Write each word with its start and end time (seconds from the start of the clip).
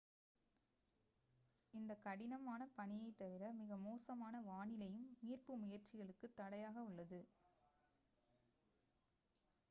இந்த 1.73 1.93
கடினமான 2.05 2.67
பனியை 2.77 3.09
தவிர 3.13 3.51
மிக 3.59 3.77
மோசமான 3.83 4.41
வானிலையும் 4.47 5.11
மீட்பு 5.21 5.55
முயற்சிகளுக்கு 5.57 6.29
தடையாக 6.33 6.77
உள்ளது 6.83 7.19